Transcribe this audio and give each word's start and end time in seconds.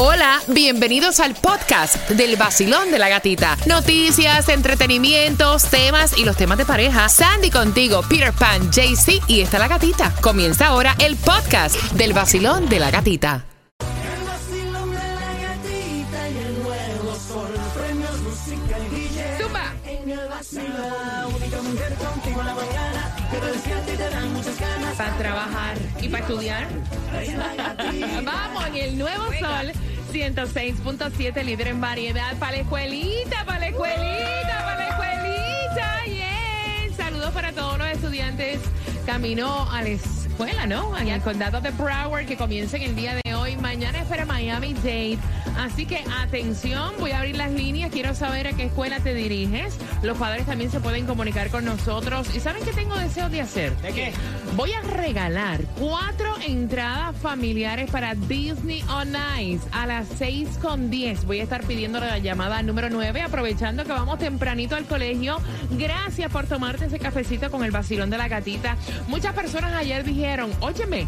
Hola, 0.00 0.40
bienvenidos 0.46 1.18
al 1.18 1.34
podcast 1.34 2.08
del 2.10 2.36
vacilón 2.36 2.92
de 2.92 3.00
la 3.00 3.08
gatita. 3.08 3.56
Noticias, 3.66 4.48
entretenimientos, 4.48 5.64
temas 5.64 6.16
y 6.16 6.24
los 6.24 6.36
temas 6.36 6.56
de 6.56 6.64
pareja. 6.64 7.08
Sandy 7.08 7.50
contigo, 7.50 8.02
Peter 8.08 8.32
Pan, 8.32 8.70
JC 8.70 9.20
y 9.26 9.40
está 9.40 9.58
la 9.58 9.66
gatita. 9.66 10.14
Comienza 10.20 10.68
ahora 10.68 10.94
el 11.00 11.16
podcast 11.16 11.74
del 11.94 12.12
vacilón 12.12 12.68
de 12.68 12.78
la 12.78 12.92
gatita. 12.92 13.44
El 13.80 14.24
vacilón 14.24 14.90
de 14.92 14.98
la 14.98 15.34
gatita 15.34 16.28
y 16.28 16.38
el 16.46 16.62
nuevo 16.62 17.16
sol. 17.16 17.50
Premios, 17.74 18.20
música 18.20 18.78
y 18.78 18.94
DJ. 18.94 19.42
Zumba. 19.42 19.72
En 19.84 20.10
el 20.10 20.28
vacilón, 20.28 20.74
la 20.76 21.26
única 21.26 21.60
mujer 21.60 21.94
contigo 21.94 22.40
en 22.40 22.46
la 22.46 22.54
mañana. 22.54 23.16
Que 23.32 23.36
te 23.36 23.46
despierta 23.46 23.92
y 23.92 23.96
te 23.96 24.10
dan 24.10 24.32
muchas 24.32 24.60
ganas. 24.60 24.96
Para 24.96 25.18
trabajar 25.18 25.67
y 26.00 26.08
para 26.08 26.24
estudiar. 26.24 26.68
Vamos 28.24 28.66
en 28.66 28.76
el 28.76 28.98
nuevo 28.98 29.24
sol 29.24 29.72
106.7, 30.12 31.44
líder 31.44 31.68
en 31.68 31.80
variedad. 31.80 32.36
Para 32.38 32.52
la 32.52 32.58
escuelita, 32.58 33.44
para 33.44 33.58
la 33.60 33.68
escuelita, 33.68 34.64
para 34.64 34.76
la 34.76 34.88
escuelita. 34.88 36.04
Yeah. 36.06 36.96
Saludos 36.96 37.30
para 37.30 37.52
todos 37.52 37.78
los 37.78 37.88
estudiantes 37.88 38.60
camino 39.06 39.70
a 39.70 39.82
la 39.82 39.88
escuela, 39.88 40.66
¿no? 40.66 40.96
En 40.98 41.08
el 41.08 41.20
condado 41.22 41.60
de 41.60 41.70
Broward 41.70 42.26
que 42.26 42.36
comiencen 42.36 42.82
el 42.82 42.94
día 42.94 43.14
de 43.14 43.22
hoy. 43.24 43.27
Mañana 43.60 44.00
es 44.00 44.06
para 44.06 44.24
Miami 44.24 44.74
Dade. 44.74 45.18
Así 45.58 45.86
que 45.86 46.04
atención, 46.22 46.94
voy 46.98 47.10
a 47.10 47.18
abrir 47.18 47.36
las 47.36 47.50
líneas. 47.50 47.90
Quiero 47.90 48.14
saber 48.14 48.46
a 48.46 48.52
qué 48.52 48.64
escuela 48.64 49.00
te 49.00 49.14
diriges. 49.14 49.76
Los 50.02 50.16
padres 50.18 50.46
también 50.46 50.70
se 50.70 50.80
pueden 50.80 51.06
comunicar 51.06 51.50
con 51.50 51.64
nosotros. 51.64 52.34
¿Y 52.34 52.40
saben 52.40 52.64
qué 52.64 52.72
tengo 52.72 52.96
deseos 52.96 53.30
de 53.30 53.40
hacer? 53.40 53.76
¿De 53.78 53.92
qué? 53.92 54.12
Voy 54.54 54.72
a 54.72 54.80
regalar 54.80 55.60
cuatro 55.78 56.34
entradas 56.46 57.16
familiares 57.16 57.90
para 57.90 58.14
Disney 58.14 58.82
on 58.88 59.14
Ice 59.40 59.66
a 59.72 59.86
las 59.86 60.06
6 60.18 60.58
con 60.60 60.90
10. 60.90 61.24
Voy 61.24 61.40
a 61.40 61.42
estar 61.42 61.64
pidiendo 61.64 62.00
la 62.00 62.18
llamada 62.18 62.62
número 62.62 62.88
9, 62.90 63.22
aprovechando 63.22 63.84
que 63.84 63.92
vamos 63.92 64.18
tempranito 64.18 64.76
al 64.76 64.84
colegio. 64.84 65.38
Gracias 65.72 66.30
por 66.30 66.46
tomarte 66.46 66.86
ese 66.86 66.98
cafecito 66.98 67.50
con 67.50 67.64
el 67.64 67.70
vacilón 67.70 68.10
de 68.10 68.18
la 68.18 68.28
gatita. 68.28 68.76
Muchas 69.08 69.34
personas 69.34 69.74
ayer 69.74 70.04
dijeron, 70.04 70.50
óyeme, 70.60 71.06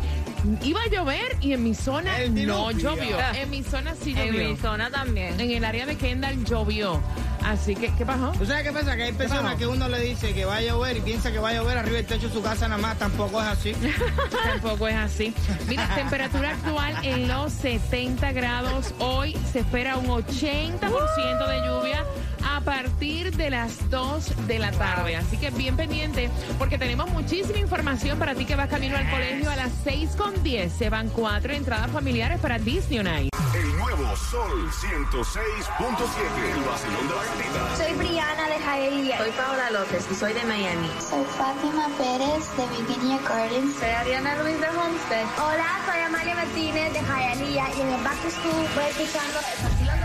iba 0.63 0.81
a 0.83 0.89
llover 0.89 1.37
y 1.41 1.53
en 1.53 1.63
mi 1.63 1.75
zona 1.75 2.13
no 2.31 2.71
llovió. 2.71 3.17
En 3.35 3.51
mi 3.51 3.63
zona 3.63 3.95
sí 3.95 4.15
En 4.17 4.33
llovió. 4.33 4.49
mi 4.51 4.57
zona 4.57 4.91
también. 4.91 5.39
En 5.41 5.51
el 5.51 5.65
área 5.65 5.87
de 5.87 5.97
Kendall 5.97 6.45
llovió. 6.45 7.01
Así 7.45 7.75
que, 7.75 7.91
¿qué 7.95 8.05
pasó? 8.05 8.33
¿Tú 8.39 8.45
sabes 8.45 8.65
qué 8.65 8.73
pasa? 8.73 8.97
Que 8.97 9.05
hay 9.05 9.13
personas 9.13 9.57
que 9.57 9.67
uno 9.67 9.89
le 9.89 10.01
dice 10.01 10.35
que 10.35 10.45
va 10.45 10.57
a 10.57 10.61
llover 10.63 10.99
y 10.99 11.01
piensa 11.01 11.33
que 11.33 11.39
va 11.39 11.49
a 11.51 11.55
llover 11.55 11.79
arriba 11.79 11.97
del 11.97 12.07
techo 12.07 12.29
de 12.29 12.35
su 12.35 12.43
casa 12.43 12.69
nada 12.69 12.81
más. 12.81 12.99
Tampoco 12.99 13.41
es 13.41 13.47
así. 13.49 13.73
Tampoco 14.51 14.89
es 14.89 14.97
así. 14.97 15.35
Mira, 15.67 15.89
temperatura 15.95 16.51
actual 16.51 16.95
en 17.03 17.29
los 17.29 17.53
70 17.55 18.33
grados. 18.33 18.95
Hoy 18.99 19.37
se 19.51 19.61
espera 19.61 19.97
un 19.97 20.07
80% 20.07 21.49
de 21.49 21.67
lluvia 21.67 22.05
a 22.57 22.61
partir 22.61 23.37
de 23.37 23.51
las 23.51 23.91
2 23.91 24.47
de 24.47 24.59
la 24.59 24.73
tarde. 24.73 25.17
Así 25.17 25.37
que 25.37 25.51
bien 25.51 25.77
pendiente 25.77 26.31
porque 26.59 26.79
tenemos 26.79 27.11
muchísima 27.11 27.59
información 27.59 28.19
para 28.19 28.35
ti 28.35 28.45
que 28.45 28.57
vas 28.57 28.69
camino 28.69 28.97
al 28.97 29.09
colegio 29.11 29.51
a 29.51 29.57
las 29.57 29.73
6 29.85 30.11
con 30.17 30.43
10. 30.43 30.73
Se 30.73 30.91
van 30.91 31.09
cuatro 31.09 31.53
entradas 31.53 31.91
familiares 31.91 32.41
para 32.41 32.59
Disney 32.59 32.99
on 32.99 33.07
Ice. 33.07 33.31
El 33.55 33.77
nuevo 33.77 34.17
Sol 34.17 34.71
106.7. 34.71 35.21
El 36.55 36.63
vacilón 36.65 37.09
de 37.09 37.15
la 37.15 37.25
gatita. 37.25 37.77
Soy 37.77 37.95
Briana 37.95 38.49
de 38.49 38.59
Hialeah. 38.59 39.19
Soy 39.19 39.31
Paola 39.31 39.71
López 39.71 40.07
y 40.11 40.15
soy 40.15 40.33
de 40.33 40.45
Miami. 40.45 40.89
Soy 40.99 41.25
Fátima 41.37 41.89
Pérez 41.99 42.45
de 42.57 42.67
Virginia 42.79 43.19
Gardens. 43.29 43.77
Soy 43.79 43.89
Ariana 43.91 44.43
Luis 44.43 44.61
de 44.61 44.69
Homestead. 44.69 45.27
Hola, 45.39 45.81
soy 45.85 46.01
Amalia 46.01 46.35
Martínez 46.35 46.93
de 46.93 47.01
Hialeah 47.01 47.75
y 47.77 47.81
en 47.81 47.89
el 47.89 48.03
Back 48.03 48.23
to 48.23 48.31
School 48.31 48.67
voy 48.75 48.85
escuchando 48.91 49.39
el 49.39 49.63
vacilón 49.63 49.79
de 49.79 49.85
la 49.85 49.97
gatita. 49.97 50.00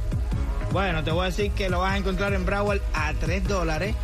Bueno, 0.73 1.01
te 1.01 1.11
voy 1.11 1.21
a 1.21 1.25
decir 1.27 1.51
que 1.51 1.69
lo 1.69 1.79
vas 1.79 1.93
a 1.93 1.97
encontrar 1.97 2.33
en 2.33 2.45
Broward 2.45 2.81
a 2.93 3.13
3 3.13 3.47
dólares. 3.47 3.95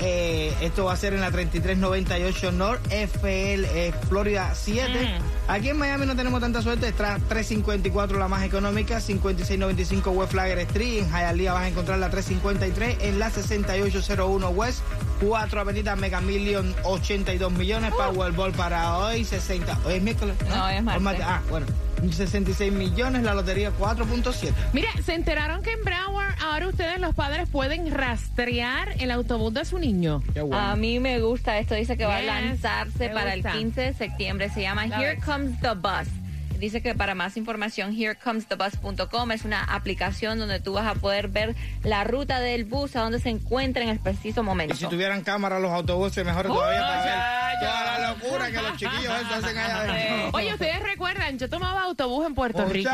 Eh, 0.00 0.54
esto 0.60 0.84
va 0.84 0.92
a 0.92 0.96
ser 0.96 1.12
en 1.14 1.22
la 1.22 1.32
3398 1.32 2.52
North 2.52 2.86
FL 2.92 3.64
eh, 3.64 3.92
Florida 4.08 4.52
7. 4.54 5.18
Aquí 5.48 5.70
en 5.70 5.78
Miami 5.78 6.06
no 6.06 6.14
tenemos 6.14 6.40
tanta 6.40 6.62
suerte. 6.62 6.86
Está 6.86 7.18
354 7.28 8.16
la 8.16 8.28
más 8.28 8.44
económica, 8.44 9.00
5695 9.00 10.10
West 10.12 10.30
Flagger 10.30 10.58
Street. 10.60 11.02
En 11.02 11.10
Hialeah 11.10 11.52
vas 11.52 11.62
a 11.64 11.68
encontrar 11.68 11.98
la 11.98 12.10
353 12.10 12.98
en 13.00 13.18
la 13.18 13.30
6801 13.30 14.48
West. 14.50 14.82
4 15.20 15.60
Avenida 15.60 15.96
Mega 15.96 16.20
Million 16.20 16.74
82 16.84 17.52
millones. 17.52 17.92
Powerball 17.92 18.52
para 18.52 18.98
hoy 18.98 19.24
60. 19.24 19.78
Hoy 19.86 19.94
es 19.94 20.02
miércoles. 20.02 20.36
No, 20.48 20.64
hoy 20.66 20.74
es 20.74 20.82
martes. 20.82 21.24
Ah, 21.24 21.42
bueno. 21.48 21.66
66 22.12 22.72
millones, 22.72 23.22
la 23.22 23.34
lotería 23.34 23.72
4.7. 23.78 24.52
Mira, 24.72 24.90
se 25.02 25.14
enteraron 25.14 25.62
que 25.62 25.72
en 25.72 25.82
Broward 25.84 26.34
ahora 26.42 26.68
ustedes 26.68 27.00
los 27.00 27.14
padres 27.14 27.48
pueden 27.48 27.90
rastrear 27.90 28.94
el 29.00 29.10
autobús 29.10 29.54
de 29.54 29.64
su 29.64 29.78
niño. 29.78 30.22
Qué 30.34 30.42
bueno. 30.42 30.58
A 30.58 30.76
mí 30.76 31.00
me 31.00 31.20
gusta 31.20 31.58
esto. 31.58 31.74
Dice 31.74 31.96
que 31.96 32.04
va 32.04 32.16
a 32.16 32.22
lanzarse 32.22 33.08
para 33.08 33.34
gusta. 33.34 33.52
el 33.52 33.58
15 33.58 33.80
de 33.80 33.94
septiembre. 33.94 34.50
Se 34.50 34.62
llama 34.62 34.86
Love 34.86 35.00
Here 35.00 35.14
it. 35.14 35.24
Comes 35.24 35.58
the 35.60 35.74
Bus. 35.74 36.23
Dice 36.58 36.82
que 36.82 36.94
para 36.94 37.14
más 37.14 37.36
información, 37.36 37.94
herecomesthebus.com 37.94 39.32
es 39.32 39.44
una 39.44 39.64
aplicación 39.64 40.38
donde 40.38 40.60
tú 40.60 40.74
vas 40.74 40.86
a 40.86 40.94
poder 40.94 41.28
ver 41.28 41.54
la 41.82 42.04
ruta 42.04 42.40
del 42.40 42.64
bus 42.64 42.96
a 42.96 43.00
donde 43.00 43.20
se 43.20 43.28
encuentra 43.28 43.82
en 43.82 43.90
el 43.90 43.98
preciso 43.98 44.42
momento. 44.42 44.74
Y 44.74 44.78
si 44.78 44.86
tuvieran 44.86 45.22
cámara 45.22 45.58
los 45.58 45.70
autobuses, 45.72 46.24
mejor 46.24 46.46
todavía 46.46 46.80
para 46.80 46.96
ver 46.96 47.06
ya, 47.06 47.60
toda 47.60 47.84
ya. 47.84 47.98
la 47.98 48.08
locura 48.10 48.50
que 48.50 48.62
los 48.62 48.72
chiquillos 48.76 49.12
hacen 49.32 49.58
allá 49.58 49.80
adentro. 49.80 50.30
Oye, 50.32 50.52
ustedes 50.52 50.82
recuerdan, 50.82 51.38
yo 51.38 51.48
tomaba 51.48 51.82
autobús 51.82 52.26
en 52.26 52.34
Puerto 52.34 52.64
Rico. 52.66 52.90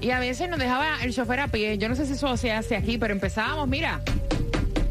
Y 0.00 0.10
a 0.10 0.18
veces 0.18 0.48
nos 0.48 0.58
dejaba 0.58 1.02
el 1.02 1.14
chofer 1.14 1.40
a 1.40 1.48
pie. 1.48 1.78
Yo 1.78 1.88
no 1.88 1.94
sé 1.94 2.06
si 2.06 2.14
eso 2.14 2.36
se 2.36 2.52
hace 2.52 2.76
aquí, 2.76 2.98
pero 2.98 3.12
empezábamos, 3.12 3.68
mira. 3.68 4.00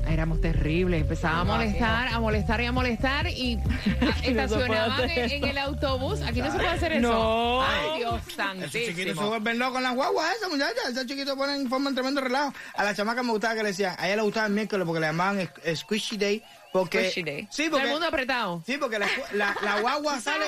Éramos 0.08 0.40
terribles, 0.42 1.02
empezaba 1.02 1.40
a 1.42 1.44
molestar, 1.44 2.08
a 2.10 2.20
molestar 2.20 2.62
y 2.62 2.66
a 2.66 2.72
molestar 2.72 3.28
y 3.28 3.60
estacionaban 4.24 5.10
en, 5.10 5.32
en 5.32 5.44
el 5.46 5.58
autobús. 5.58 6.22
Aquí 6.22 6.42
no 6.42 6.52
se 6.52 6.58
puede 6.58 6.70
hacer 6.70 6.92
eso. 6.94 7.02
No. 7.12 7.62
Ay, 7.62 8.00
Dios 8.00 8.22
Esos 8.28 8.36
chiquitos 8.36 8.72
se 8.72 8.80
santísimo. 8.96 9.28
vuelven 9.30 9.60
locos 9.60 9.78
en 9.78 9.84
las 9.84 9.96
guaguas 9.96 10.36
esas, 10.38 10.50
muchachas. 10.50 10.90
Esos 10.92 11.06
chiquitos 11.06 11.36
ponen, 11.36 11.68
forman 11.70 11.94
tremendo 11.96 12.22
relajo. 12.22 12.54
A 12.76 12.84
la 12.84 12.94
chamaca 12.96 13.24
me 13.24 13.32
gustaba 13.32 13.56
que 13.56 13.64
le 13.64 13.70
decían, 13.70 13.96
a 13.98 14.08
ella 14.08 14.18
le 14.18 14.22
gustaba 14.22 14.48
el 14.48 14.54
miércoles 14.54 14.86
porque 14.86 15.00
le 15.02 15.08
llamaban 15.08 15.50
Squishy 15.76 16.18
Day. 16.18 16.44
Porque. 16.76 17.10
Sí, 17.10 17.24
Todo 17.24 17.72
porque, 17.72 17.86
el 17.86 17.92
mundo 17.92 18.06
apretado. 18.08 18.62
sí, 18.66 18.78
porque 18.78 19.00
la, 19.00 19.08
la, 19.32 19.56
la 19.64 19.80
guagua 19.80 20.20
sale, 20.22 20.44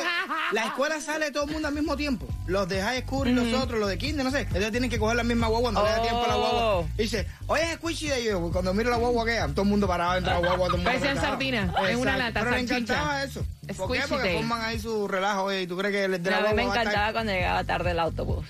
la 0.52 0.66
escuela 0.66 1.00
sale 1.00 1.32
todo 1.32 1.46
el 1.46 1.52
mundo 1.52 1.70
al 1.70 1.74
mismo 1.74 1.96
tiempo. 1.96 2.28
Los 2.48 2.68
de 2.68 2.82
high 2.82 3.04
school 3.04 3.30
y 3.30 3.34
los 3.34 3.54
otros, 3.54 3.80
los 3.80 3.88
de 3.88 3.98
kinder, 3.98 4.26
no 4.26 4.32
sé. 4.32 4.46
Ellos 4.54 4.72
tienen 4.72 4.90
que 4.90 5.00
coger 5.00 5.16
la 5.16 5.24
misma 5.24 5.48
guagua, 5.48 5.72
no 5.72 5.82
le 5.84 5.90
da 5.90 6.02
tiempo 6.02 6.26
a 6.26 6.28
la 6.28 6.36
guagua. 6.36 6.76
Oh. 6.80 6.88
Y 6.98 7.04
dice, 7.04 7.26
oye, 7.48 7.64
es 7.64 7.76
Squishy 7.76 8.10
Day. 8.10 8.24
Y 8.24 8.26
yo, 8.26 8.52
cuando 8.52 8.74
miro 8.74 8.90
la 8.90 8.98
guagua 8.98 9.26
que 9.26 9.38
todo 9.54 9.62
el 9.62 9.70
mundo 9.70 9.88
parado 9.88 10.16
dentro 10.16 10.34
de 10.36 10.42
la 10.42 10.48
guagua, 10.48 10.68
todo 10.68 10.78
el 10.78 10.84
mundo 10.84 11.22
sardinas 11.22 11.74
en 11.88 11.98
una 11.98 12.18
lata, 12.18 12.40
Pero 12.42 12.52
salchicha. 12.52 12.76
encantaba 12.78 13.24
eso. 13.24 13.46
¿Por 13.78 13.92
qué? 13.94 14.02
Porque 14.10 14.28
Day. 14.28 14.38
forman 14.38 14.62
ahí 14.64 14.80
su 14.80 15.08
relajo, 15.08 15.44
oye, 15.44 15.62
y 15.62 15.68
tú 15.68 15.78
crees 15.78 15.94
que 15.94 16.04
el 16.04 16.22
de 16.22 16.30
la 16.30 16.38
a 16.38 16.42
mí 16.42 16.46
guagua 16.48 16.56
me 16.56 16.62
a 16.64 16.66
estar- 16.68 16.82
encantaba 16.82 17.12
cuando 17.14 17.32
llegaba 17.32 17.64
tarde 17.64 17.92
el 17.92 18.00
autobús. 18.00 18.46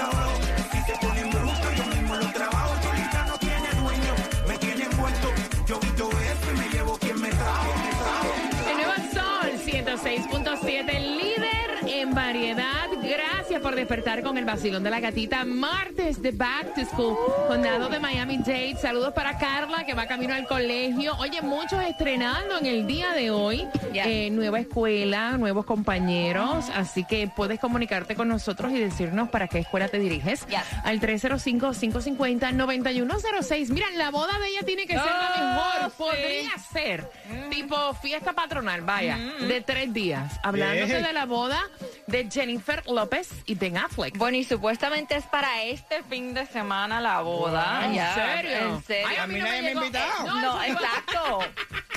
Gracias 13.59 13.73
por 13.73 13.77
despertar 13.77 14.23
con 14.23 14.39
el 14.39 14.45
vacilón 14.45 14.85
de 14.85 14.91
la 14.91 15.01
gatita. 15.01 15.45
Martes 15.45 16.23
de 16.23 16.31
Back 16.31 16.75
to 16.77 16.85
School, 16.85 17.17
condado 17.49 17.89
de 17.89 17.99
Miami-Dade. 17.99 18.77
Saludos 18.81 19.13
para 19.15 19.37
Carla, 19.37 19.85
que 19.85 19.95
va 19.95 20.07
camino 20.07 20.33
al 20.33 20.47
colegio. 20.47 21.17
Oye, 21.19 21.43
muchos 21.43 21.83
estrenando 21.83 22.57
en 22.59 22.67
el 22.67 22.87
día 22.87 23.11
de 23.15 23.33
hoy. 23.33 23.67
Eh, 23.93 24.31
nueva 24.31 24.61
escuela, 24.61 25.37
nuevos 25.39 25.67
compañeros. 25.67 26.67
Así 26.73 27.03
que 27.05 27.29
puedes 27.35 27.59
comunicarte 27.59 28.15
con 28.15 28.29
nosotros 28.29 28.71
y 28.71 28.79
decirnos 28.79 29.29
para 29.29 29.49
qué 29.49 29.59
escuela 29.59 29.89
te 29.89 29.99
diriges. 29.99 30.47
Ya. 30.49 30.63
Al 30.85 31.01
305-550-9106. 31.01 33.71
Mira, 33.71 33.87
la 33.97 34.13
boda 34.13 34.39
de 34.39 34.49
ella 34.51 34.61
tiene 34.65 34.87
que 34.87 34.93
ser 34.93 35.03
la 35.05 35.35
Oh, 35.35 35.39
mejor. 35.41 35.91
sí. 35.91 35.97
Podría 35.99 36.51
ser 36.73 37.11
tipo 37.51 37.93
fiesta 37.95 38.35
patronal, 38.35 38.83
vaya, 38.83 39.17
de 39.17 39.61
tres 39.63 39.93
días. 39.93 40.39
Hablándose 40.45 40.87
Bien. 40.93 41.03
de 41.03 41.13
la 41.13 41.27
boda 41.27 41.59
de 42.07 42.29
Jennifer 42.31 42.85
López 42.89 43.31
y 43.47 43.57
Ben 43.59 43.77
Affleck. 43.77 44.17
Bueno, 44.17 44.37
y 44.37 44.45
supuestamente 44.45 45.17
es 45.17 45.25
para 45.27 45.63
este 45.65 46.03
fin 46.05 46.35
de 46.35 46.47
semana 46.47 47.01
la 47.01 47.21
boda. 47.21 47.85
¿En 47.85 47.95
Ya, 47.95 48.15
serio? 48.15 48.59
En 48.77 48.83
serio. 48.85 49.07
Ay, 49.09 49.17
A 49.17 49.27
mí 49.27 49.39
nadie 49.39 49.51
me 49.51 49.59
ha 49.59 49.63
llegó- 49.71 49.81
invitado. 49.85 50.27
Eh, 50.27 50.41
no, 50.43 50.63
exacto. 50.63 51.39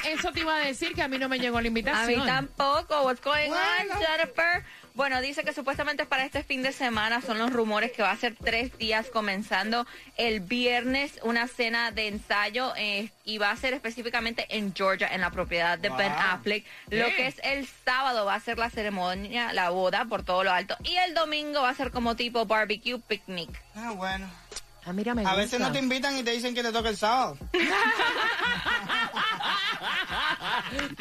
Eso 0.06 0.32
te 0.32 0.40
iba 0.40 0.56
a 0.56 0.60
decir 0.60 0.94
que 0.94 1.02
a 1.04 1.08
mí 1.08 1.18
no 1.20 1.30
me 1.30 1.38
llegó 1.40 1.60
la 1.62 1.66
A 1.66 1.68
invitación. 1.68 2.22
mí 2.22 2.26
tampoco. 2.26 3.02
What's 3.04 3.22
going 3.24 3.50
Bueno. 3.50 3.94
on, 3.94 4.00
Jennifer? 4.06 4.64
Bueno, 4.94 5.22
dice 5.22 5.44
que 5.44 5.54
supuestamente 5.54 6.06
para 6.06 6.26
este 6.26 6.44
fin 6.44 6.64
de 6.64 6.72
semana 6.72 7.22
son 7.22 7.38
los 7.38 7.54
rumores 7.54 7.92
que 7.92 8.02
va 8.02 8.12
a 8.12 8.18
ser 8.18 8.36
tres 8.36 8.78
días 8.78 9.08
comenzando 9.08 9.88
el 10.18 10.42
viernes 10.42 11.20
una 11.24 11.48
cena 11.48 11.92
de 11.92 12.08
ensayo 12.08 12.74
eh, 12.76 13.10
y 13.24 13.38
va 13.38 13.52
a 13.52 13.56
ser 13.56 13.74
específicamente 13.74 14.46
en 14.50 14.74
Georgia, 14.76 15.08
en 15.08 15.22
la 15.22 15.32
propiedad 15.32 15.78
de 15.78 15.90
Ben. 15.90 16.12
Affleck. 16.12 16.66
Lo 16.90 17.06
Bien. 17.06 17.16
que 17.16 17.28
es 17.28 17.36
el 17.44 17.68
sábado 17.86 18.26
va 18.26 18.36
a 18.36 18.40
ser 18.40 18.58
la 18.58 18.70
ceremonia, 18.70 19.54
la 19.54 19.70
boda 19.70 20.06
por 20.06 20.24
todo 20.24 20.44
lo 20.44 20.52
alto 20.52 20.76
y 20.84 20.96
el 20.96 21.14
domingo 21.14 21.62
va 21.62 21.70
a 21.70 21.76
ser 21.76 21.92
como 21.92 22.16
tipo 22.16 22.46
barbecue 22.46 23.00
picnic. 23.00 23.50
Ah, 23.76 23.92
bueno. 23.92 24.30
Ah, 24.86 24.94
mira, 24.94 25.14
me 25.14 25.24
A 25.26 25.36
veces 25.36 25.60
no 25.60 25.72
te 25.72 25.80
invitan 25.80 26.18
y 26.18 26.24
te 26.24 26.32
dicen 26.32 26.56
que 26.56 26.64
te 26.64 26.72
toca 26.72 26.90
el 26.90 26.98
sábado. 26.98 27.38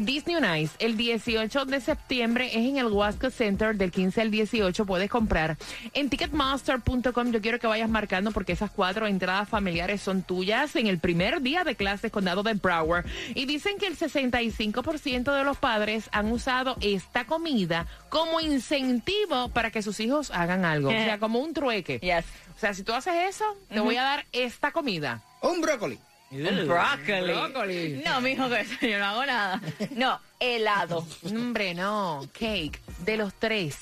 Disney 0.00 0.36
on 0.36 0.56
Ice, 0.56 0.74
el 0.78 0.96
18 0.96 1.64
de 1.66 1.80
septiembre 1.80 2.46
es 2.48 2.56
en 2.56 2.78
el 2.78 2.86
Wasco 2.86 3.30
Center, 3.30 3.76
del 3.76 3.90
15 3.90 4.20
al 4.20 4.30
18 4.30 4.84
puedes 4.84 5.08
comprar. 5.08 5.56
En 5.94 6.10
Ticketmaster.com 6.10 7.30
yo 7.30 7.40
quiero 7.40 7.58
que 7.58 7.66
vayas 7.66 7.88
marcando 7.88 8.32
porque 8.32 8.52
esas 8.52 8.70
cuatro 8.70 9.06
entradas 9.06 9.48
familiares 9.48 10.00
son 10.00 10.22
tuyas 10.22 10.74
en 10.76 10.86
el 10.86 10.98
primer 10.98 11.40
día 11.40 11.64
de 11.64 11.76
clases 11.76 12.10
condado 12.10 12.42
de 12.42 12.54
Broward. 12.54 13.06
Y 13.34 13.46
dicen 13.46 13.78
que 13.78 13.86
el 13.86 13.96
65% 13.96 15.36
de 15.36 15.44
los 15.44 15.56
padres 15.58 16.08
han 16.12 16.30
usado 16.32 16.76
esta 16.80 17.24
comida 17.24 17.86
como 18.08 18.40
incentivo 18.40 19.48
para 19.48 19.70
que 19.70 19.82
sus 19.82 20.00
hijos 20.00 20.30
hagan 20.30 20.64
algo. 20.64 20.88
O 20.88 20.92
sea, 20.92 21.18
como 21.20 21.38
un 21.40 21.54
trueque. 21.54 21.98
Yes. 22.00 22.24
O 22.56 22.58
sea, 22.58 22.74
si 22.74 22.82
tú 22.82 22.92
haces 22.92 23.14
eso, 23.28 23.44
te 23.68 23.80
voy 23.80 23.96
a 23.96 24.02
dar 24.02 24.26
esta 24.32 24.72
comida. 24.72 25.22
Un 25.42 25.60
brócoli. 25.60 25.98
Un 26.30 26.66
brócoli. 26.66 27.32
Brócoli. 27.32 28.02
No, 28.04 28.20
mijo, 28.20 28.48
que 28.48 28.60
eso 28.60 28.74
yo 28.86 28.98
no 28.98 29.04
hago 29.04 29.26
nada. 29.26 29.60
No, 29.92 30.20
helado. 30.40 31.06
Hombre, 31.24 31.74
no. 31.74 32.26
Cake, 32.32 32.80
de 33.04 33.16
los 33.16 33.32
tres. 33.34 33.76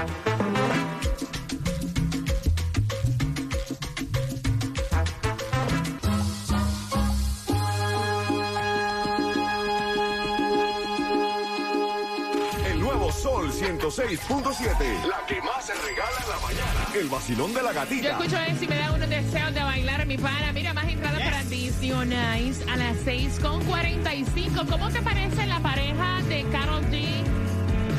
106.7. 13.63 15.05
La 15.07 15.25
que 15.25 15.41
más 15.41 15.65
se 15.65 15.73
regala 15.73 16.17
en 16.21 16.29
la 16.29 16.39
mañana. 16.39 16.87
El 16.99 17.07
vacilón 17.07 17.53
de 17.53 17.61
la 17.63 17.69
Yo 17.69 17.79
gatita. 17.79 18.09
escucho 18.09 18.37
eso 18.37 18.63
y 18.63 18.67
me 18.67 18.77
da 18.77 18.91
unos 18.91 19.09
deseos 19.09 19.53
de 19.53 19.63
bailar, 19.63 20.05
mi 20.05 20.17
pana. 20.17 20.51
Mira, 20.53 20.73
más 20.73 20.85
entrada 20.87 21.17
para 21.17 21.43
Disney 21.45 21.91
a 21.91 22.75
las 22.75 22.97
6.45. 23.05 24.69
¿Cómo 24.69 24.89
te 24.89 25.01
parece 25.01 25.45
la 25.45 25.59
pareja 25.61 26.21
de 26.27 26.43
Karol 26.51 26.83
G 26.91 27.23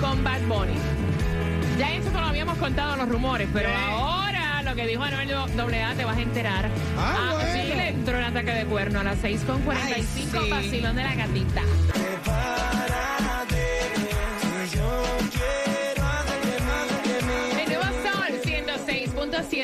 con 0.00 0.22
Bad 0.22 0.42
Bunny? 0.42 0.74
Ya 1.78 1.90
eso 1.92 2.10
te 2.10 2.18
lo 2.20 2.26
habíamos 2.26 2.58
contado 2.58 2.96
los 2.96 3.08
rumores, 3.08 3.48
pero 3.52 3.70
ahora 3.74 4.62
lo 4.62 4.74
que 4.74 4.86
dijo 4.86 5.02
Anuel 5.02 5.32
AA 5.34 5.94
te 5.94 6.04
vas 6.04 6.16
a 6.16 6.20
enterar. 6.20 6.70
Ah, 6.98 7.30
bueno. 7.34 7.52
sí, 7.52 7.68
le 7.74 7.88
entró 7.88 8.18
un 8.18 8.24
ataque 8.24 8.50
de 8.52 8.64
cuerno 8.66 9.00
a 9.00 9.04
las 9.04 9.18
6.45, 9.22 9.70
Ay, 9.82 10.06
sí. 10.12 10.28
vacilón 10.50 10.96
de 10.96 11.02
la 11.02 11.14
gatita. 11.14 11.62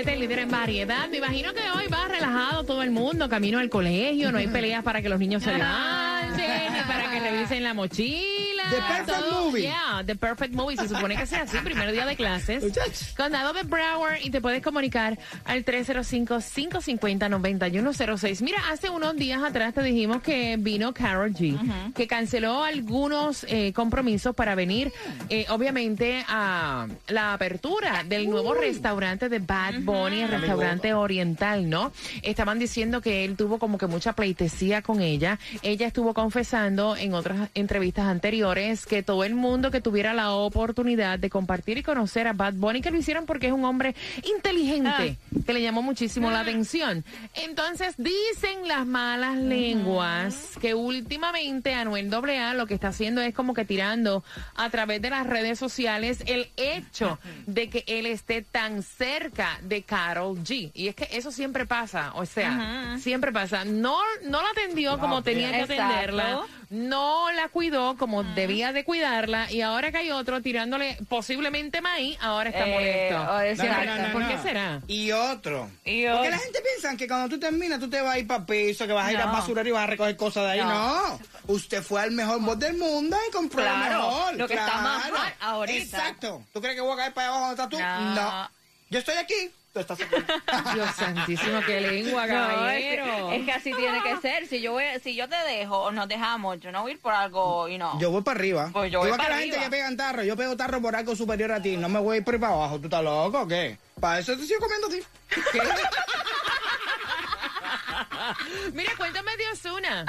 106.7, 0.05 0.19
líder 0.19 0.39
en 0.41 0.51
variedad. 0.51 1.09
Me 1.09 1.19
imagino 1.19 1.53
que 1.53 1.61
hoy 1.77 1.87
va 1.89 2.09
relajado 2.09 2.65
todo 2.65 2.83
el 2.83 2.91
mundo, 2.91 3.29
camino 3.29 3.59
al 3.59 3.69
colegio, 3.69 4.33
no 4.33 4.39
hay 4.39 4.49
peleas 4.49 4.83
para 4.83 5.03
que 5.03 5.09
los 5.09 5.19
niños 5.19 5.43
se 5.43 5.53
levanten, 5.57 6.73
ni 6.73 6.81
para 6.81 7.11
que 7.11 7.21
revisen 7.21 7.63
la 7.63 7.75
mochila. 7.75 8.50
The 8.71 8.77
Perfect 8.77 9.09
Todo- 9.21 9.45
Movie. 9.45 9.63
Yeah, 9.63 10.03
The 10.07 10.15
Perfect 10.17 10.55
Movie. 10.55 10.77
Se 10.77 10.89
supone 10.89 11.17
que 11.17 11.27
sea 11.27 11.43
así, 11.43 11.59
primer 11.65 11.93
día 11.93 12.07
de 12.07 12.17
clases. 12.17 12.63
Muchachos. 12.63 13.15
Condado 13.17 13.53
de 13.53 13.63
Broward 13.63 14.19
y 14.23 14.31
te 14.31 14.41
puedes 14.41 14.63
comunicar 14.63 15.19
al 15.45 15.65
305-550-9106. 15.65 18.43
Mira, 18.43 18.59
hace 18.71 18.91
unos 18.91 19.17
días 19.17 19.43
atrás 19.43 19.75
te 19.75 19.83
dijimos 19.83 20.23
que 20.23 20.57
vino 20.59 20.93
Carol 20.93 21.33
G, 21.33 21.93
que 21.95 22.07
canceló 22.07 22.65
algunos 22.65 23.45
eh, 23.49 23.73
compromisos 23.73 24.35
para 24.35 24.55
venir, 24.55 24.93
eh, 25.29 25.47
obviamente, 25.49 26.25
a 26.29 26.87
la 27.09 27.35
apertura 27.35 28.05
del 28.05 28.29
nuevo 28.29 28.55
restaurante 28.55 29.29
de 29.29 29.39
Bad 29.39 29.81
Bunny, 29.81 30.23
el 30.23 30.29
restaurante 30.29 30.95
oriental, 30.95 31.69
¿no? 31.69 31.93
Estaban 32.23 32.59
diciendo 32.59 33.01
que 33.01 33.25
él 33.25 33.37
tuvo 33.37 33.59
como 33.59 33.79
que 33.79 33.87
mucha 33.87 34.13
pleitesía 34.13 34.83
con 34.83 35.01
ella. 35.01 35.39
Ella 35.63 35.87
estuvo 35.87 36.15
confesando 36.15 36.97
en 36.97 37.15
otras 37.15 37.49
entrevistas 37.55 38.07
anteriores 38.07 38.50
que 38.51 39.03
todo 39.05 39.23
el 39.23 39.35
mundo 39.37 39.71
que 39.71 39.81
tuviera 39.81 40.13
la 40.13 40.33
oportunidad 40.33 41.21
de 41.21 41.31
compartir 41.31 41.79
y 41.79 41.83
conocer 41.85 42.27
a 42.27 42.33
Bad 42.33 42.55
Bunny, 42.55 42.81
que 42.81 42.91
lo 42.91 42.99
hicieron 42.99 43.25
porque 43.25 43.47
es 43.47 43.53
un 43.53 43.65
hombre 43.65 43.95
inteligente, 44.25 45.17
que 45.47 45.53
le 45.53 45.63
llamó 45.63 45.83
muchísimo 45.83 46.31
la 46.33 46.41
atención. 46.41 47.05
Entonces 47.35 47.95
dicen 47.97 48.67
las 48.67 48.87
malas 48.87 49.37
lenguas 49.37 50.59
que 50.61 50.75
últimamente 50.75 51.75
Anuel 51.75 52.13
AA 52.13 52.55
lo 52.55 52.67
que 52.67 52.75
está 52.75 52.89
haciendo 52.89 53.21
es 53.21 53.35
como 53.35 53.55
que 53.55 53.65
tirando 53.65 54.25
a 54.57 54.69
través 54.69 55.01
de 55.01 55.11
las 55.11 55.27
redes 55.27 55.59
sociales 55.59 56.25
el 56.27 56.49
hecho 56.57 57.21
de 57.47 57.71
que 57.71 57.85
él 57.87 58.07
esté 58.07 58.43
tan 58.43 58.83
cerca 58.83 59.61
de 59.63 59.83
Carol 59.83 60.39
G. 60.39 60.73
Y 60.75 60.89
es 60.89 60.97
que 60.97 61.09
eso 61.13 61.31
siempre 61.31 61.67
pasa, 61.67 62.13
o 62.15 62.27
sea, 62.27 62.97
siempre 62.99 63.31
pasa. 63.31 63.65
No, 63.65 63.97
no 64.25 64.43
la 64.43 64.49
atendió 64.51 64.99
como 64.99 65.23
tenía 65.23 65.53
que 65.53 65.61
Exacto. 65.61 65.83
atenderla, 65.85 66.41
no 66.71 67.31
la 67.33 67.49
cuidó 67.49 67.97
como 67.97 68.25
debía 68.41 68.73
de 68.73 68.85
cuidarla 68.85 69.51
y 69.51 69.61
ahora 69.63 69.91
que 69.91 69.99
hay 69.99 70.11
otro 70.11 70.43
tirándole 70.43 70.97
posiblemente 71.09 71.81
maíz, 71.81 72.19
ahora 72.21 72.51
está 72.51 72.67
Eh, 72.67 72.73
molesto. 72.73 73.21
oh, 73.21 73.35
No, 73.39 73.41
exacto. 73.43 73.85
no, 73.85 73.97
no, 73.97 74.07
no, 74.09 74.13
¿Por 74.13 74.23
no. 74.23 74.29
qué 74.29 74.39
será? 74.39 74.81
Y 74.87 75.13
otro. 75.13 75.71
Y 75.85 76.07
Porque 76.07 76.31
la 76.31 76.39
gente 76.39 76.61
piensa 76.61 76.97
que 76.97 77.07
cuando 77.09 77.29
tú 77.29 77.39
terminas, 77.41 77.79
tú 77.81 77.89
te 77.89 78.01
vas 78.01 78.15
a 78.15 78.19
ir 78.19 78.27
para 78.27 78.45
piso, 78.47 78.87
que 78.87 78.93
vas 78.93 79.07
a 79.09 79.13
ir 79.13 79.19
No. 79.19 79.25
a 79.25 79.33
basurero 79.33 79.69
y 79.69 79.73
vas 79.73 79.85
a 79.85 79.87
recoger 79.87 80.17
cosas 80.17 80.45
de 80.45 80.51
ahí. 80.53 80.61
No. 80.61 80.71
No. 80.71 81.21
Usted 81.47 81.83
fue 81.83 82.01
al 82.03 82.11
mejor 82.13 82.39
mod 82.41 82.57
del 82.57 82.77
mundo 82.77 83.17
y 83.29 83.33
compró 83.33 83.63
Claro, 83.63 83.99
lo 83.99 84.09
mejor. 84.11 84.37
lo 84.37 84.49
que 84.49 84.55
está 84.55 84.77
más 84.81 85.11
hot 85.11 85.19
ahorita. 85.41 85.83
Exacto. 85.99 86.45
¿Tú 86.53 86.61
crees 86.61 86.77
que 86.77 86.81
voy 86.83 86.93
a 86.95 86.97
caer 86.97 87.13
para 87.15 87.29
abajo 87.29 87.47
donde 87.47 87.63
estás 87.63 87.69
tú? 87.71 87.79
No. 88.15 88.51
Yo 88.91 88.99
estoy 88.99 89.15
aquí. 89.17 89.51
Estás. 89.73 89.99
Dios 90.75 90.91
santísimo, 90.97 91.61
qué 91.65 91.81
lengua, 91.81 92.27
No, 92.27 92.51
es, 92.51 92.55
caballero. 92.57 93.29
que, 93.29 93.37
es 93.37 93.45
que 93.45 93.53
así 93.53 93.73
tiene 93.73 94.03
que 94.03 94.17
ser. 94.17 94.49
Si 94.49 94.61
yo 94.61 94.73
voy, 94.73 94.83
si 95.03 95.15
yo 95.15 95.29
te 95.29 95.37
dejo 95.37 95.79
o 95.79 95.93
nos 95.93 96.09
dejamos, 96.09 96.59
yo 96.59 96.73
no 96.73 96.83
voy 96.83 96.91
a 96.91 96.95
ir 96.95 97.01
por 97.01 97.15
algo 97.15 97.69
y 97.69 97.79
no. 97.79 97.97
Yo 98.01 98.11
voy 98.11 98.23
para 98.23 98.41
arriba. 98.41 98.71
Pues 98.73 98.91
yo 98.91 98.99
voy 98.99 99.11
Igual 99.11 99.21
que 99.25 99.29
la 99.33 99.39
gente 99.39 99.61
que 99.61 99.71
pegan 99.71 99.97
tarro. 99.97 100.25
Yo 100.25 100.37
pego 100.37 100.57
tarro 100.57 100.83
por 100.83 100.97
algo 100.97 101.15
superior 101.15 101.53
a 101.53 101.63
ti. 101.63 101.77
No 101.77 101.89
me 101.89 102.01
voy 102.01 102.17
a 102.17 102.19
ir 102.19 102.25
por 102.25 102.35
ahí 102.35 102.41
para 102.41 102.55
abajo. 102.55 102.81
¿Tú 102.81 102.87
estás 102.87 103.05
loco 103.05 103.43
o 103.43 103.47
qué? 103.47 103.79
Para 104.01 104.19
eso 104.19 104.37
te 104.37 104.45
sigo 104.45 104.59
comiendo 104.61 104.89
a 104.89 104.91
ti. 104.91 105.01
Mira, 108.73 108.93
cuéntame 108.97 109.37
de 109.37 109.49
Osuna. 109.53 110.05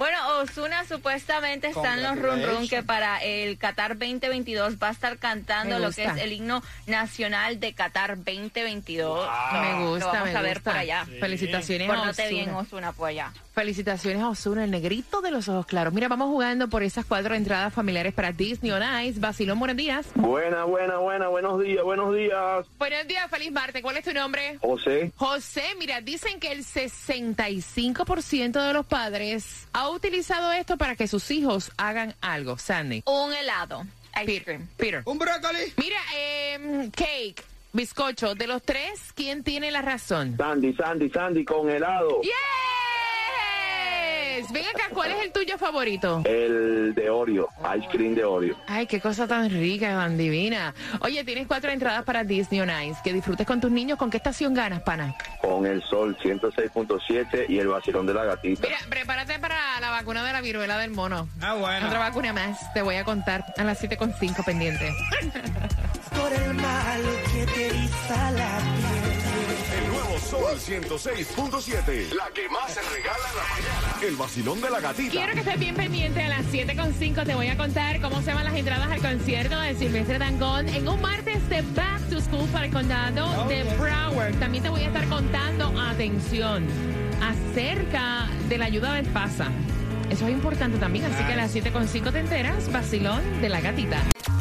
Bueno, 0.00 0.16
Osuna 0.38 0.86
supuestamente 0.86 1.66
está 1.68 1.92
en 1.92 2.02
los 2.02 2.18
run 2.18 2.42
run 2.42 2.66
que 2.68 2.82
para 2.82 3.18
el 3.18 3.58
Qatar 3.58 3.98
2022 3.98 4.76
va 4.82 4.88
a 4.88 4.92
estar 4.92 5.18
cantando 5.18 5.74
Me 5.74 5.80
lo 5.82 5.92
que 5.92 6.04
es 6.04 6.16
el 6.16 6.32
himno 6.32 6.62
nacional 6.86 7.60
de 7.60 7.74
Qatar 7.74 8.16
2022. 8.16 9.28
Me 9.52 9.72
Lo 9.72 9.90
gusta, 9.90 10.06
vamos 10.06 10.32
me 10.32 10.38
a 10.38 10.40
ver 10.40 10.54
gusta. 10.54 10.70
por 10.70 10.80
allá. 10.80 11.04
Felicitaciones 11.04 11.90
a 11.90 11.94
Pórtate 11.94 12.28
bien, 12.30 12.44
Ozuna. 12.48 12.58
Osuna, 12.60 12.92
por 12.92 13.08
allá. 13.10 13.30
Felicitaciones 13.54 14.22
a 14.22 14.28
Osuna, 14.30 14.64
el 14.64 14.70
negrito 14.70 15.20
de 15.20 15.32
los 15.32 15.50
ojos 15.50 15.66
claros. 15.66 15.92
Mira, 15.92 16.08
vamos 16.08 16.28
jugando 16.28 16.68
por 16.68 16.82
esas 16.82 17.04
cuatro 17.04 17.34
entradas 17.34 17.74
familiares 17.74 18.14
para 18.14 18.32
Disney 18.32 18.72
on 18.72 18.82
Ice. 19.04 19.20
Vacilón, 19.20 19.58
buenos 19.58 19.76
días. 19.76 20.06
Buena, 20.14 20.64
buena, 20.64 20.96
buena, 20.96 21.28
buenos 21.28 21.60
días, 21.60 21.84
buenos 21.84 22.14
días. 22.14 22.64
Buenos 22.78 23.06
días, 23.06 23.30
feliz 23.30 23.52
martes. 23.52 23.82
¿Cuál 23.82 23.98
es 23.98 24.04
tu 24.04 24.14
nombre? 24.14 24.56
José, 24.62 25.12
José, 25.16 25.64
mira, 25.78 26.00
dicen 26.00 26.40
que 26.40 26.52
el 26.52 26.64
65% 26.64 28.66
de 28.66 28.72
los 28.72 28.86
padres 28.86 29.68
ha 29.90 29.96
utilizado 29.96 30.52
esto 30.52 30.76
para 30.76 30.94
que 30.96 31.06
sus 31.08 31.30
hijos 31.30 31.72
hagan 31.76 32.14
algo. 32.20 32.56
Sandy. 32.58 33.02
Un 33.06 33.32
helado. 33.32 33.84
Ice 34.16 34.24
Peter. 34.26 34.44
cream. 34.44 34.68
Peter. 34.76 35.02
Un 35.04 35.18
brócoli. 35.18 35.72
Mira, 35.76 35.98
em, 36.16 36.90
cake, 36.90 37.42
bizcocho, 37.72 38.34
de 38.34 38.46
los 38.46 38.62
tres, 38.62 39.12
¿quién 39.14 39.42
tiene 39.42 39.70
la 39.70 39.82
razón? 39.82 40.36
Sandy, 40.36 40.74
Sandy, 40.74 41.10
Sandy 41.10 41.44
con 41.44 41.70
helado. 41.70 42.20
¡Yes! 44.40 44.52
Ven 44.52 44.64
acá, 44.64 44.84
¿cuál 44.92 45.10
es 45.12 45.22
el 45.24 45.32
tuyo 45.32 45.58
favorito? 45.58 46.22
El 46.24 46.94
de 46.94 47.10
Oreo, 47.10 47.48
ice 47.76 47.88
cream 47.88 48.14
de 48.14 48.24
Oreo. 48.24 48.56
Ay, 48.66 48.86
qué 48.86 49.00
cosa 49.00 49.26
tan 49.26 49.50
rica, 49.50 49.88
tan 49.88 50.16
divina. 50.16 50.74
Oye, 51.00 51.24
tienes 51.24 51.46
cuatro 51.46 51.70
entradas 51.70 52.04
para 52.04 52.24
Disney 52.24 52.60
on 52.60 52.70
Ice. 52.70 53.00
Que 53.04 53.12
disfrutes 53.12 53.46
con 53.46 53.60
tus 53.60 53.70
niños. 53.70 53.98
¿Con 53.98 54.10
qué 54.10 54.16
estación 54.16 54.54
ganas, 54.54 54.82
pana? 54.82 55.14
Con 55.42 55.66
el 55.66 55.82
sol 55.82 56.16
106.7 56.22 57.46
y 57.48 57.58
el 57.58 57.68
vacilón 57.68 58.06
de 58.06 58.14
la 58.14 58.24
gatita. 58.24 58.66
Mira, 58.66 58.78
prepárate 58.88 59.38
para 59.38 59.80
la 59.80 59.90
vacuna 59.90 60.24
de 60.24 60.32
la 60.32 60.40
viruela 60.40 60.78
del 60.78 60.90
mono. 60.90 61.28
Ah, 61.40 61.54
bueno. 61.54 61.86
Otra 61.86 61.98
vacuna 61.98 62.32
más, 62.32 62.72
te 62.72 62.82
voy 62.82 62.96
a 62.96 63.04
contar 63.04 63.44
a 63.56 63.64
las 63.64 63.82
7.5 63.82 64.44
pendiente. 64.44 64.90
Por 66.16 66.32
el 66.32 66.54
mal 66.54 67.02
que 67.32 67.46
te 67.46 67.70
la 68.08 68.58
piel. 68.58 68.99
Sol 70.28 70.58
106.7. 70.58 72.14
La 72.14 72.30
que 72.34 72.48
más 72.48 72.72
se 72.72 72.80
regala 72.82 73.28
en 73.30 73.36
la 73.36 73.42
mañana. 73.42 73.98
El 74.02 74.16
vacilón 74.16 74.60
de 74.60 74.70
la 74.70 74.80
gatita. 74.80 75.10
Quiero 75.10 75.32
que 75.32 75.40
estés 75.40 75.58
bien 75.58 75.74
pendiente 75.74 76.22
a 76.22 76.28
las 76.28 76.46
7.5. 76.46 77.24
Te 77.24 77.34
voy 77.34 77.48
a 77.48 77.56
contar 77.56 78.00
cómo 78.00 78.22
se 78.22 78.34
van 78.34 78.44
las 78.44 78.54
entradas 78.54 78.90
al 78.90 79.00
concierto 79.00 79.58
de 79.58 79.74
Silvestre 79.74 80.18
Dangón 80.18 80.68
en 80.68 80.88
un 80.88 81.00
martes 81.00 81.48
de 81.48 81.62
Back 81.62 82.08
to 82.10 82.20
School 82.20 82.48
para 82.50 82.66
el 82.66 82.72
condado 82.72 83.48
de 83.48 83.64
Broward. 83.76 84.34
También 84.38 84.62
te 84.62 84.70
voy 84.70 84.82
a 84.82 84.86
estar 84.86 85.08
contando, 85.08 85.72
atención, 85.80 86.66
acerca 87.22 88.28
de 88.48 88.58
la 88.58 88.66
ayuda 88.66 88.94
del 88.94 89.06
PASA. 89.06 89.48
Eso 90.10 90.26
es 90.26 90.32
importante 90.32 90.78
también, 90.78 91.04
así 91.04 91.22
que 91.24 91.32
a 91.32 91.36
las 91.36 91.54
7.5 91.54 92.12
te 92.12 92.18
enteras, 92.18 92.70
vacilón 92.72 93.40
de 93.40 93.48
la 93.48 93.60
gatita. 93.60 94.02